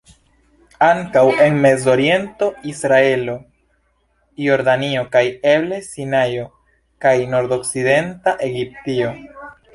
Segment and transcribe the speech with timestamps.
[0.85, 3.35] Ankaŭ en Mezoriento, Israelo,
[4.45, 6.49] Jordanio kaj eble Sinajo
[7.07, 9.15] kaj Nordokcidenta Egiptio.